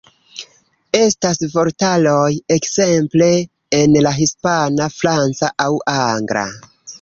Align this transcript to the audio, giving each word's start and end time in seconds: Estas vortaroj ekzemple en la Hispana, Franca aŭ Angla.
Estas 0.99 1.39
vortaroj 1.57 2.29
ekzemple 2.55 3.27
en 3.81 3.99
la 4.07 4.15
Hispana, 4.17 4.89
Franca 4.97 5.53
aŭ 5.67 5.71
Angla. 5.99 6.49